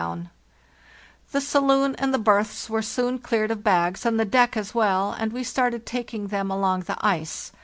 58 0.01 0.07
FARTHEST 0.07 0.25
NORTH" 0.25 0.33
The 1.33 1.41
saloon 1.41 1.95
and 1.99 2.11
the 2.11 2.17
berths 2.17 2.67
were 2.71 2.81
soon 2.81 3.19
cleared 3.19 3.51
of 3.51 3.63
bags, 3.63 4.03
and 4.03 4.19
the 4.19 4.25
deck 4.25 4.57
as 4.57 4.73
well, 4.73 5.11
and 5.13 5.31
we 5.31 5.43
started 5.43 5.85
taking 5.85 6.29
them 6.29 6.49
along 6.49 6.85
the 6.87 6.97
ice. 7.05 7.51